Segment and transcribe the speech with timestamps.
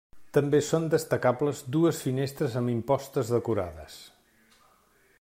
[0.35, 4.03] També són destacables dues finestres amb impostes decorades.